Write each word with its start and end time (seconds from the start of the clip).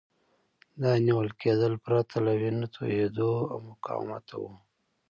دا 0.81 0.91
نیول 1.05 1.29
کېدل 1.41 1.73
پرته 1.85 2.15
له 2.25 2.31
وینو 2.39 2.67
توېیدو 2.75 3.31
او 3.51 3.57
مقاومته 3.69 4.33
وو. 4.41 4.51